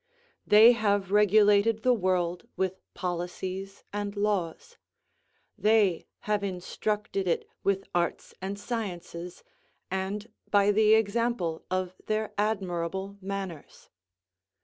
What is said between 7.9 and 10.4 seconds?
arts and sciences, and